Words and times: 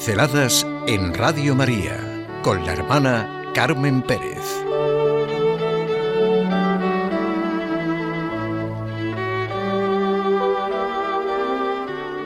Pinceladas 0.00 0.66
en 0.86 1.12
Radio 1.12 1.54
María 1.54 2.26
con 2.42 2.64
la 2.64 2.72
hermana 2.72 3.52
Carmen 3.54 4.00
Pérez. 4.00 4.64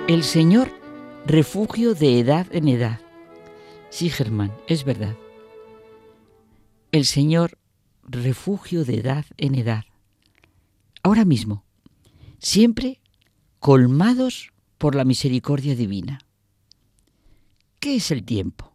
El 0.06 0.22
Señor, 0.22 0.70
refugio 1.26 1.94
de 1.96 2.20
edad 2.20 2.46
en 2.52 2.68
edad. 2.68 3.00
Sí, 3.90 4.08
Germán, 4.08 4.52
es 4.68 4.84
verdad. 4.84 5.16
El 6.92 7.04
Señor, 7.04 7.58
refugio 8.04 8.84
de 8.84 9.00
edad 9.00 9.24
en 9.36 9.56
edad. 9.56 9.82
Ahora 11.02 11.24
mismo, 11.24 11.64
siempre 12.38 13.00
colmados 13.58 14.52
por 14.78 14.94
la 14.94 15.04
misericordia 15.04 15.74
divina. 15.74 16.23
¿Qué 17.84 17.96
es 17.96 18.10
el 18.10 18.24
tiempo? 18.24 18.72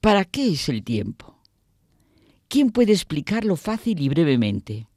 ¿Para 0.00 0.24
qué 0.24 0.52
es 0.52 0.70
el 0.70 0.82
tiempo? 0.82 1.42
¿Quién 2.48 2.70
puede 2.70 2.92
explicarlo 2.92 3.56
fácil 3.56 4.00
y 4.00 4.08
brevemente? 4.08 4.88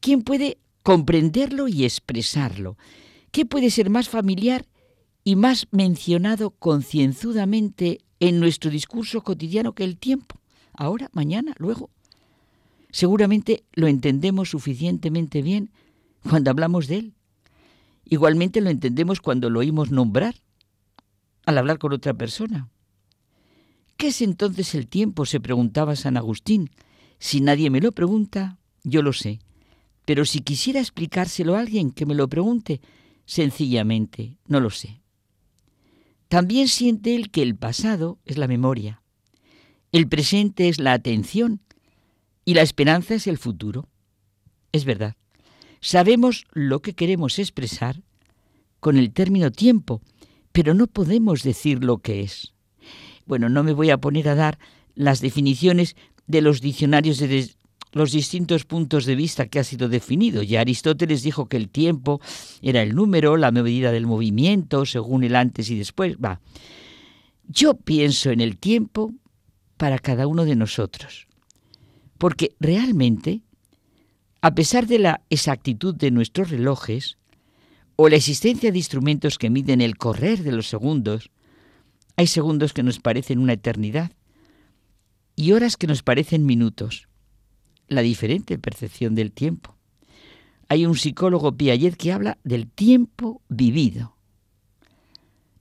¿Quién 0.00 0.22
puede 0.22 0.56
comprenderlo 0.82 1.68
y 1.68 1.84
expresarlo? 1.84 2.78
¿Qué 3.32 3.44
puede 3.44 3.68
ser 3.68 3.90
más 3.90 4.08
familiar 4.08 4.64
y 5.24 5.36
más 5.36 5.68
mencionado 5.72 6.52
concienzudamente 6.52 7.98
en 8.18 8.40
nuestro 8.40 8.70
discurso 8.70 9.20
cotidiano 9.20 9.74
que 9.74 9.84
el 9.84 9.98
tiempo? 9.98 10.40
Ahora, 10.72 11.10
mañana, 11.12 11.52
luego. 11.58 11.90
Seguramente 12.90 13.64
lo 13.74 13.88
entendemos 13.88 14.48
suficientemente 14.48 15.42
bien 15.42 15.70
cuando 16.26 16.50
hablamos 16.50 16.88
de 16.88 16.96
él. 16.96 17.14
Igualmente 18.06 18.62
lo 18.62 18.70
entendemos 18.70 19.20
cuando 19.20 19.50
lo 19.50 19.60
oímos 19.60 19.90
nombrar 19.90 20.41
al 21.44 21.58
hablar 21.58 21.78
con 21.78 21.92
otra 21.92 22.14
persona. 22.14 22.68
¿Qué 23.96 24.08
es 24.08 24.22
entonces 24.22 24.74
el 24.74 24.88
tiempo? 24.88 25.26
se 25.26 25.40
preguntaba 25.40 25.96
San 25.96 26.16
Agustín. 26.16 26.70
Si 27.18 27.40
nadie 27.40 27.70
me 27.70 27.80
lo 27.80 27.92
pregunta, 27.92 28.58
yo 28.82 29.02
lo 29.02 29.12
sé. 29.12 29.40
Pero 30.04 30.24
si 30.24 30.40
quisiera 30.40 30.80
explicárselo 30.80 31.54
a 31.54 31.60
alguien 31.60 31.92
que 31.92 32.06
me 32.06 32.14
lo 32.14 32.28
pregunte, 32.28 32.80
sencillamente 33.26 34.36
no 34.46 34.60
lo 34.60 34.70
sé. 34.70 35.00
También 36.28 36.68
siente 36.68 37.14
él 37.14 37.30
que 37.30 37.42
el 37.42 37.56
pasado 37.56 38.18
es 38.24 38.38
la 38.38 38.48
memoria, 38.48 39.02
el 39.92 40.08
presente 40.08 40.68
es 40.68 40.80
la 40.80 40.94
atención 40.94 41.60
y 42.44 42.54
la 42.54 42.62
esperanza 42.62 43.14
es 43.14 43.26
el 43.26 43.36
futuro. 43.36 43.88
Es 44.72 44.86
verdad, 44.86 45.14
sabemos 45.80 46.46
lo 46.52 46.80
que 46.80 46.94
queremos 46.94 47.38
expresar 47.38 48.02
con 48.80 48.96
el 48.96 49.12
término 49.12 49.52
tiempo, 49.52 50.00
pero 50.52 50.74
no 50.74 50.86
podemos 50.86 51.42
decir 51.42 51.82
lo 51.82 51.98
que 51.98 52.20
es. 52.20 52.54
Bueno, 53.26 53.48
no 53.48 53.62
me 53.62 53.72
voy 53.72 53.90
a 53.90 53.98
poner 53.98 54.28
a 54.28 54.34
dar 54.34 54.58
las 54.94 55.20
definiciones 55.20 55.96
de 56.26 56.42
los 56.42 56.60
diccionarios 56.60 57.18
de, 57.18 57.50
los 57.92 58.12
distintos 58.12 58.64
puntos 58.64 59.04
de 59.04 59.14
vista 59.14 59.46
que 59.46 59.58
ha 59.58 59.64
sido 59.64 59.88
definido. 59.88 60.42
Ya 60.42 60.60
Aristóteles 60.60 61.22
dijo 61.22 61.46
que 61.46 61.56
el 61.56 61.68
tiempo 61.68 62.20
era 62.62 62.82
el 62.82 62.94
número, 62.94 63.36
la 63.36 63.52
medida 63.52 63.92
del 63.92 64.06
movimiento, 64.06 64.86
según 64.86 65.24
el 65.24 65.36
antes 65.36 65.70
y 65.70 65.76
después. 65.76 66.16
Va. 66.16 66.40
Yo 67.46 67.74
pienso 67.74 68.30
en 68.30 68.40
el 68.40 68.56
tiempo 68.56 69.12
para 69.76 69.98
cada 69.98 70.26
uno 70.26 70.44
de 70.44 70.56
nosotros. 70.56 71.26
Porque 72.18 72.54
realmente, 72.60 73.42
a 74.40 74.54
pesar 74.54 74.86
de 74.86 74.98
la 74.98 75.22
exactitud 75.28 75.94
de 75.94 76.10
nuestros 76.10 76.50
relojes, 76.50 77.18
o 77.96 78.08
la 78.08 78.16
existencia 78.16 78.72
de 78.72 78.78
instrumentos 78.78 79.38
que 79.38 79.50
miden 79.50 79.80
el 79.80 79.96
correr 79.96 80.42
de 80.42 80.52
los 80.52 80.68
segundos, 80.68 81.30
hay 82.16 82.26
segundos 82.26 82.72
que 82.72 82.82
nos 82.82 83.00
parecen 83.00 83.38
una 83.38 83.54
eternidad 83.54 84.12
y 85.36 85.52
horas 85.52 85.76
que 85.76 85.86
nos 85.86 86.02
parecen 86.02 86.46
minutos 86.46 87.08
la 87.88 88.02
diferente 88.02 88.58
percepción 88.58 89.14
del 89.14 89.32
tiempo. 89.32 89.76
Hay 90.68 90.86
un 90.86 90.96
psicólogo 90.96 91.56
Piaget 91.56 91.96
que 91.96 92.12
habla 92.12 92.38
del 92.44 92.66
tiempo 92.66 93.42
vivido. 93.48 94.16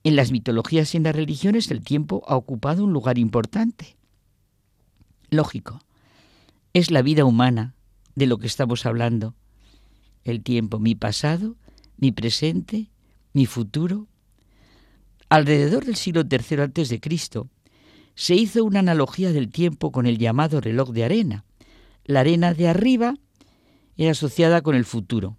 En 0.03 0.15
las 0.15 0.31
mitologías 0.31 0.93
y 0.93 0.97
en 0.97 1.03
las 1.03 1.15
religiones 1.15 1.69
el 1.69 1.83
tiempo 1.83 2.23
ha 2.27 2.35
ocupado 2.35 2.83
un 2.83 2.93
lugar 2.93 3.17
importante. 3.17 3.97
Lógico, 5.29 5.79
es 6.73 6.91
la 6.91 7.01
vida 7.01 7.25
humana 7.25 7.75
de 8.15 8.25
lo 8.25 8.37
que 8.37 8.47
estamos 8.47 8.85
hablando. 8.85 9.35
El 10.23 10.43
tiempo, 10.43 10.79
mi 10.79 10.95
pasado, 10.95 11.55
mi 11.97 12.11
presente, 12.11 12.89
mi 13.33 13.45
futuro. 13.45 14.07
Alrededor 15.29 15.85
del 15.85 15.95
siglo 15.95 16.23
III 16.29 16.61
a.C. 16.61 16.99
se 18.15 18.35
hizo 18.35 18.63
una 18.63 18.79
analogía 18.79 19.31
del 19.31 19.49
tiempo 19.49 19.91
con 19.91 20.05
el 20.05 20.17
llamado 20.17 20.59
reloj 20.59 20.91
de 20.91 21.03
arena, 21.05 21.45
la 22.05 22.21
arena 22.21 22.53
de 22.53 22.67
arriba 22.67 23.15
era 23.95 24.11
asociada 24.11 24.61
con 24.61 24.75
el 24.75 24.85
futuro. 24.85 25.37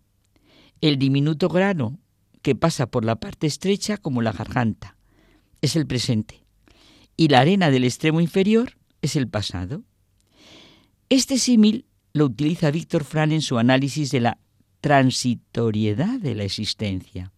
El 0.80 0.98
diminuto 0.98 1.48
grano 1.48 1.98
que 2.42 2.54
pasa 2.54 2.86
por 2.86 3.04
la 3.04 3.16
parte 3.16 3.46
estrecha 3.46 3.96
como 3.96 4.22
la 4.22 4.32
garganta 4.32 4.96
es 5.60 5.76
el 5.76 5.86
presente. 5.86 6.44
Y 7.16 7.28
la 7.28 7.40
arena 7.40 7.70
del 7.70 7.84
extremo 7.84 8.20
inferior 8.20 8.78
es 9.00 9.16
el 9.16 9.28
pasado. 9.28 9.84
Este 11.08 11.38
símil 11.38 11.86
lo 12.12 12.26
utiliza 12.26 12.70
Víctor 12.70 13.04
Fran 13.04 13.32
en 13.32 13.42
su 13.42 13.58
análisis 13.58 14.10
de 14.10 14.20
la 14.20 14.38
transitoriedad 14.82 16.18
de 16.18 16.34
la 16.34 16.42
existencia. 16.42 17.32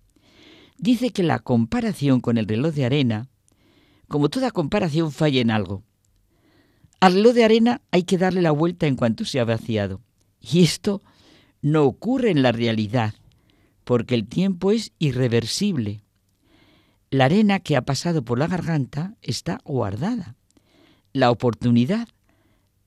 Dice 0.79 1.11
que 1.11 1.23
la 1.23 1.39
comparación 1.39 2.21
con 2.21 2.39
el 2.39 2.49
reloj 2.49 2.75
de 2.75 2.87
arena, 2.87 3.29
como 4.09 4.31
toda 4.31 4.51
comparación, 4.51 5.13
falla 5.13 5.41
en 5.41 5.51
algo. 5.51 5.85
Al 7.01 7.13
reloj 7.13 7.35
de 7.35 7.45
arena 7.45 7.83
hay 7.93 8.05
que 8.05 8.19
darle 8.19 8.41
la 8.41 8.51
vuelta 8.51 8.87
en 8.87 8.97
cuanto 8.97 9.27
se 9.27 9.41
ha 9.41 9.45
vaciado. 9.45 10.01
Y 10.41 10.63
esto 10.63 11.03
no 11.61 11.85
ocurre 11.85 12.31
en 12.31 12.43
la 12.43 12.51
realidad, 12.51 13.15
porque 13.85 14.15
el 14.15 14.27
tiempo 14.27 14.73
es 14.73 14.93
irreversible. 14.99 16.03
La 17.11 17.27
arena 17.27 17.61
que 17.61 17.77
ha 17.77 17.83
pasado 17.83 18.25
por 18.25 18.39
la 18.39 18.47
garganta 18.47 19.17
está 19.21 19.61
guardada. 19.65 20.35
La 21.13 21.31
oportunidad, 21.31 22.09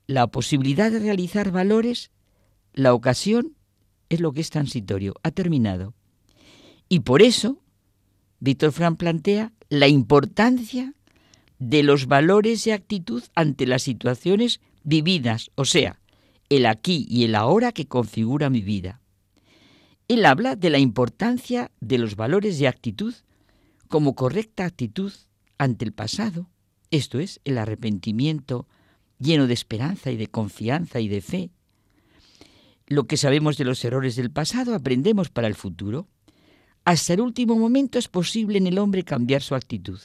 la 0.07 0.28
posibilidad 0.28 0.91
de 0.91 1.00
realizar 1.00 1.51
valores, 1.51 2.09
la 2.73 2.96
ocasión 2.96 3.56
es 4.09 4.19
lo 4.19 4.34
que 4.34 4.41
es 4.41 4.50
transitorio, 4.50 5.13
ha 5.23 5.31
terminado. 5.31 5.94
Y 6.90 7.01
por 7.01 7.22
eso, 7.22 7.62
Víctor 8.40 8.72
Fran 8.72 8.95
plantea 8.95 9.53
la 9.69 9.88
importancia 9.88 10.94
de 11.59 11.84
los 11.84 12.07
valores 12.07 12.66
y 12.67 12.72
actitud 12.72 13.23
ante 13.35 13.66
las 13.66 13.84
situaciones 13.84 14.62
vividas, 14.84 15.51
o 15.56 15.66
sea, 15.66 16.00
el 16.50 16.66
aquí 16.66 17.06
y 17.09 17.25
el 17.25 17.35
ahora 17.35 17.72
que 17.72 17.88
configura 17.88 18.50
mi 18.50 18.62
vida. 18.62 19.01
Él 20.07 20.25
habla 20.25 20.56
de 20.56 20.69
la 20.69 20.79
importancia 20.79 21.72
de 21.81 21.97
los 21.97 22.16
valores 22.16 22.62
y 22.62 22.66
actitud 22.66 23.13
como 23.90 24.16
correcta 24.16 24.66
actitud 24.66 25.12
ante 25.57 25.85
el 25.85 25.91
pasado, 25.91 26.50
esto 26.91 27.19
es, 27.19 27.41
el 27.44 27.57
arrepentimiento 27.57 28.67
lleno 29.19 29.47
de 29.47 29.53
esperanza 29.53 30.12
y 30.12 30.17
de 30.17 30.28
confianza 30.28 31.00
y 31.00 31.07
de 31.07 31.22
fe. 31.22 31.51
Lo 32.88 33.06
que 33.06 33.18
sabemos 33.18 33.58
de 33.58 33.66
los 33.66 33.84
errores 33.86 34.16
del 34.16 34.31
pasado 34.31 34.74
aprendemos 34.74 35.30
para 35.30 35.48
el 35.48 35.56
futuro. 35.56 36.08
Hasta 36.86 37.14
el 37.14 37.22
último 37.22 37.56
momento 37.56 38.00
es 38.00 38.08
posible 38.08 38.58
en 38.58 38.68
el 38.68 38.80
hombre 38.80 39.03
cambiar 39.03 39.42
su 39.42 39.56
actitud 39.56 40.00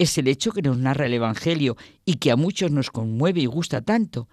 es 0.00 0.16
el 0.16 0.28
hecho 0.28 0.52
que 0.52 0.62
nos 0.62 0.78
narra 0.78 1.04
el 1.04 1.12
Evangelio 1.12 1.76
y 2.06 2.14
que 2.14 2.30
a 2.30 2.36
muchos 2.36 2.70
nos 2.70 2.90
conmueve 2.90 3.42
y 3.42 3.46
gusta 3.46 3.82
tanto, 3.82 4.30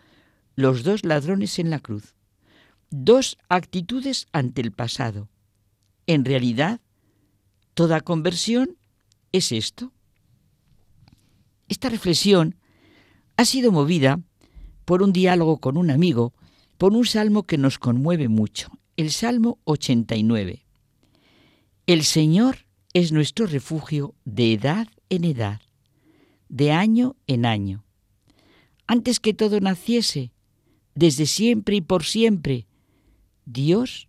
los 0.55 0.83
dos 0.83 1.03
ladrones 1.03 1.59
en 1.59 1.69
la 1.69 1.79
cruz. 1.79 2.15
Dos 2.89 3.37
actitudes 3.49 4.27
ante 4.31 4.61
el 4.61 4.71
pasado. 4.71 5.27
En 6.05 6.23
realidad, 6.23 6.79
toda 7.73 7.99
conversión 7.99 8.77
es 9.33 9.51
esto. 9.51 9.91
Esta 11.67 11.89
reflexión 11.89 12.55
ha 13.35 13.43
sido 13.43 13.73
movida 13.73 14.21
por 14.85 15.03
un 15.03 15.11
diálogo 15.11 15.57
con 15.57 15.75
un 15.75 15.91
amigo, 15.91 16.33
por 16.77 16.93
un 16.93 17.05
salmo 17.05 17.43
que 17.43 17.57
nos 17.57 17.79
conmueve 17.79 18.27
mucho, 18.27 18.69
el 18.97 19.11
Salmo 19.11 19.59
89. 19.65 20.65
El 21.87 22.03
Señor 22.03 22.65
es 22.93 23.11
nuestro 23.11 23.47
refugio 23.47 24.15
de 24.25 24.53
edad 24.53 24.87
en 25.09 25.23
edad, 25.23 25.61
de 26.49 26.71
año 26.71 27.15
en 27.27 27.45
año. 27.45 27.83
Antes 28.85 29.19
que 29.19 29.33
todo 29.33 29.59
naciese, 29.59 30.31
desde 30.95 31.25
siempre 31.25 31.75
y 31.75 31.81
por 31.81 32.03
siempre, 32.03 32.67
Dios 33.45 34.07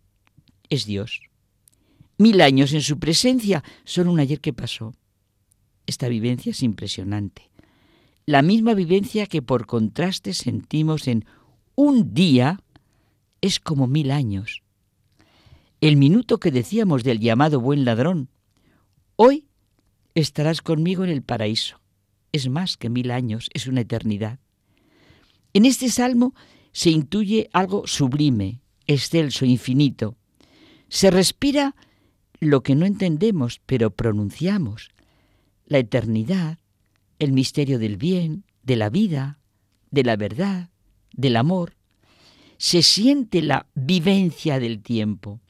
es 0.68 0.86
Dios. 0.86 1.22
Mil 2.18 2.40
años 2.40 2.72
en 2.72 2.82
su 2.82 2.98
presencia 2.98 3.62
son 3.84 4.08
un 4.08 4.20
ayer 4.20 4.40
que 4.40 4.52
pasó. 4.52 4.94
Esta 5.86 6.08
vivencia 6.08 6.50
es 6.50 6.62
impresionante. 6.62 7.50
La 8.26 8.42
misma 8.42 8.74
vivencia 8.74 9.26
que 9.26 9.40
por 9.40 9.66
contraste 9.66 10.34
sentimos 10.34 11.08
en 11.08 11.24
un 11.80 12.12
día 12.12 12.58
es 13.40 13.60
como 13.60 13.86
mil 13.86 14.10
años. 14.10 14.64
El 15.80 15.96
minuto 15.96 16.40
que 16.40 16.50
decíamos 16.50 17.04
del 17.04 17.20
llamado 17.20 17.60
buen 17.60 17.84
ladrón, 17.84 18.30
hoy 19.14 19.46
estarás 20.16 20.60
conmigo 20.60 21.04
en 21.04 21.10
el 21.10 21.22
paraíso. 21.22 21.80
Es 22.32 22.48
más 22.48 22.76
que 22.76 22.90
mil 22.90 23.12
años, 23.12 23.48
es 23.54 23.68
una 23.68 23.82
eternidad. 23.82 24.40
En 25.52 25.66
este 25.66 25.88
salmo 25.88 26.34
se 26.72 26.90
intuye 26.90 27.48
algo 27.52 27.86
sublime, 27.86 28.60
excelso, 28.88 29.44
infinito. 29.44 30.16
Se 30.88 31.12
respira 31.12 31.76
lo 32.40 32.64
que 32.64 32.74
no 32.74 32.86
entendemos, 32.86 33.60
pero 33.66 33.90
pronunciamos. 33.90 34.90
La 35.64 35.78
eternidad, 35.78 36.58
el 37.20 37.30
misterio 37.30 37.78
del 37.78 37.98
bien, 37.98 38.44
de 38.64 38.74
la 38.74 38.90
vida, 38.90 39.38
de 39.92 40.02
la 40.02 40.16
verdad, 40.16 40.70
del 41.18 41.36
amor. 41.36 41.74
Se 42.56 42.82
siente 42.82 43.42
la 43.42 43.66
vivencia 43.74 44.58
del 44.58 44.80
tiempo. 44.80 45.40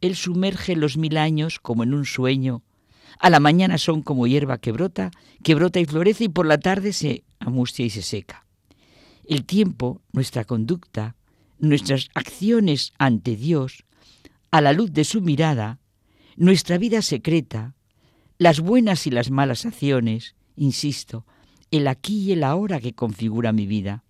Él 0.00 0.16
sumerge 0.16 0.76
los 0.76 0.96
mil 0.98 1.16
años 1.16 1.60
como 1.60 1.84
en 1.84 1.94
un 1.94 2.04
sueño. 2.04 2.62
A 3.18 3.30
la 3.30 3.40
mañana 3.40 3.78
son 3.78 4.02
como 4.02 4.26
hierba 4.26 4.58
que 4.58 4.72
brota, 4.72 5.10
que 5.42 5.54
brota 5.54 5.80
y 5.80 5.86
florece 5.86 6.24
y 6.24 6.28
por 6.28 6.46
la 6.46 6.58
tarde 6.58 6.92
se 6.92 7.24
amustia 7.38 7.86
y 7.86 7.90
se 7.90 8.02
seca. 8.02 8.44
El 9.24 9.44
tiempo, 9.44 10.02
nuestra 10.12 10.44
conducta, 10.44 11.16
nuestras 11.58 12.08
acciones 12.14 12.92
ante 12.98 13.36
Dios, 13.36 13.84
a 14.50 14.60
la 14.60 14.72
luz 14.72 14.92
de 14.92 15.04
su 15.04 15.20
mirada, 15.20 15.78
nuestra 16.36 16.76
vida 16.76 17.02
secreta, 17.02 17.74
las 18.36 18.60
buenas 18.60 19.06
y 19.06 19.10
las 19.10 19.30
malas 19.30 19.64
acciones, 19.64 20.34
insisto, 20.56 21.24
el 21.70 21.86
aquí 21.86 22.20
y 22.20 22.32
el 22.32 22.44
ahora 22.44 22.80
que 22.80 22.94
configura 22.94 23.52
mi 23.52 23.66
vida. 23.66 24.04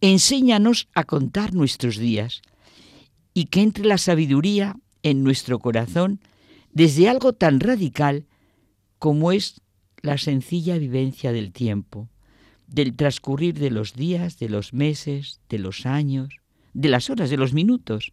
Enséñanos 0.00 0.88
a 0.94 1.04
contar 1.04 1.54
nuestros 1.54 1.98
días 1.98 2.40
y 3.34 3.46
que 3.46 3.60
entre 3.60 3.84
la 3.84 3.98
sabiduría 3.98 4.76
en 5.02 5.22
nuestro 5.22 5.58
corazón 5.58 6.20
desde 6.72 7.08
algo 7.08 7.32
tan 7.34 7.60
radical 7.60 8.26
como 8.98 9.32
es 9.32 9.60
la 10.02 10.16
sencilla 10.18 10.78
vivencia 10.78 11.32
del 11.32 11.52
tiempo, 11.52 12.08
del 12.66 12.96
transcurrir 12.96 13.58
de 13.58 13.70
los 13.70 13.94
días, 13.94 14.38
de 14.38 14.48
los 14.48 14.72
meses, 14.72 15.40
de 15.48 15.58
los 15.58 15.84
años, 15.84 16.28
de 16.72 16.88
las 16.88 17.10
horas, 17.10 17.28
de 17.28 17.36
los 17.36 17.52
minutos. 17.52 18.12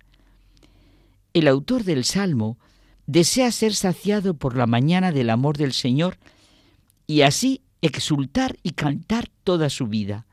El 1.33 1.47
autor 1.47 1.83
del 1.83 2.03
Salmo 2.03 2.57
desea 3.05 3.51
ser 3.51 3.73
saciado 3.73 4.33
por 4.33 4.57
la 4.57 4.67
mañana 4.67 5.11
del 5.13 5.29
amor 5.29 5.57
del 5.57 5.71
Señor 5.71 6.17
y 7.05 7.21
así 7.21 7.61
exultar 7.81 8.57
y 8.63 8.71
cantar 8.71 9.29
toda 9.45 9.69
su 9.69 9.87
vida. 9.87 10.26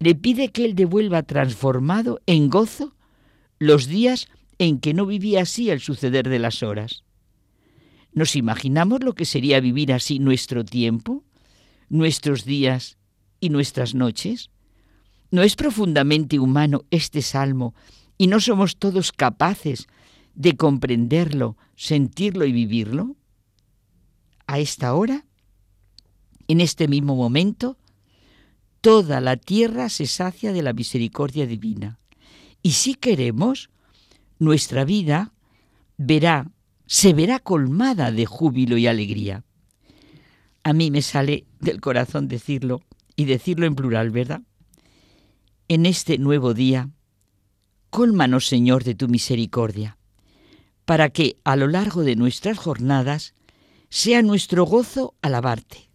Le 0.00 0.14
pide 0.14 0.48
que 0.50 0.64
Él 0.64 0.74
devuelva 0.74 1.22
transformado 1.22 2.20
en 2.24 2.48
gozo 2.48 2.96
los 3.58 3.86
días 3.86 4.28
en 4.58 4.80
que 4.80 4.94
no 4.94 5.04
vivía 5.04 5.42
así 5.42 5.68
el 5.68 5.80
suceder 5.80 6.26
de 6.30 6.38
las 6.38 6.62
horas. 6.62 7.04
¿Nos 8.12 8.34
imaginamos 8.34 9.04
lo 9.04 9.14
que 9.14 9.26
sería 9.26 9.60
vivir 9.60 9.92
así 9.92 10.18
nuestro 10.18 10.64
tiempo, 10.64 11.22
nuestros 11.90 12.46
días 12.46 12.96
y 13.40 13.50
nuestras 13.50 13.94
noches? 13.94 14.50
¿No 15.30 15.42
es 15.42 15.54
profundamente 15.54 16.38
humano 16.38 16.84
este 16.90 17.20
salmo 17.20 17.74
y 18.16 18.26
no 18.26 18.40
somos 18.40 18.78
todos 18.78 19.12
capaces 19.12 19.86
de 20.34 20.56
comprenderlo, 20.56 21.58
sentirlo 21.76 22.46
y 22.46 22.52
vivirlo? 22.52 23.16
A 24.46 24.60
esta 24.60 24.94
hora, 24.94 25.26
en 26.48 26.62
este 26.62 26.88
mismo 26.88 27.14
momento, 27.16 27.76
toda 28.80 29.20
la 29.20 29.36
tierra 29.36 29.88
se 29.88 30.06
sacia 30.06 30.52
de 30.52 30.62
la 30.62 30.72
misericordia 30.72 31.46
divina. 31.46 31.98
Y 32.62 32.72
si 32.72 32.94
queremos, 32.94 33.70
nuestra 34.38 34.84
vida 34.84 35.32
verá, 35.96 36.50
se 36.86 37.12
verá 37.12 37.38
colmada 37.38 38.10
de 38.10 38.26
júbilo 38.26 38.76
y 38.76 38.86
alegría. 38.86 39.44
A 40.62 40.72
mí 40.72 40.90
me 40.90 41.02
sale 41.02 41.46
del 41.60 41.80
corazón 41.80 42.28
decirlo 42.28 42.82
y 43.16 43.24
decirlo 43.24 43.66
en 43.66 43.74
plural, 43.74 44.10
¿verdad? 44.10 44.42
En 45.68 45.86
este 45.86 46.18
nuevo 46.18 46.54
día, 46.54 46.90
cólmanos, 47.90 48.46
Señor, 48.46 48.84
de 48.84 48.94
tu 48.94 49.08
misericordia, 49.08 49.98
para 50.84 51.10
que 51.10 51.38
a 51.44 51.56
lo 51.56 51.68
largo 51.68 52.02
de 52.02 52.16
nuestras 52.16 52.58
jornadas 52.58 53.34
sea 53.88 54.22
nuestro 54.22 54.64
gozo 54.64 55.14
alabarte. 55.22 55.89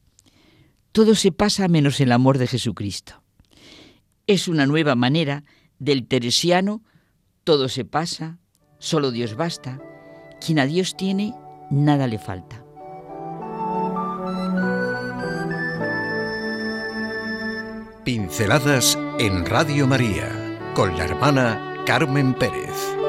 Todo 0.95 1.13
se 1.13 1.31
pasa 1.31 1.67
menos 1.67 1.99
el 1.99 2.11
amor 2.11 2.39
de 2.39 2.47
Jesucristo. 2.47 3.21
Es 4.25 4.47
una 4.47 4.65
nueva 4.65 4.95
manera 4.95 5.43
del 5.77 6.07
teresiano 6.07 6.81
todo 7.45 7.69
se 7.69 7.85
pasa, 7.85 8.39
solo 8.79 9.11
Dios 9.11 9.35
basta. 9.35 9.79
Quien 10.43 10.57
a 10.57 10.65
Dios 10.65 10.97
tiene, 10.97 11.35
nada 11.69 12.07
le 12.07 12.17
falta. 12.17 12.63
Pinceladas 18.03 18.97
en 19.19 19.45
Radio 19.45 19.85
María 19.85 20.27
con 20.73 20.97
la 20.97 21.05
hermana 21.05 21.83
Carmen 21.85 22.33
Pérez. 22.33 23.04